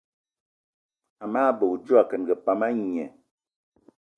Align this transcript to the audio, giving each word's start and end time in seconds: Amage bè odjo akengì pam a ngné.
Amage 1.23 1.51
bè 1.57 1.65
odjo 1.73 1.93
akengì 2.01 2.35
pam 2.45 2.61
a 2.65 2.69
ngné. 2.79 3.05